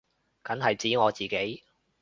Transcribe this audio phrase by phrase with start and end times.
[0.41, 1.63] 梗係指我自己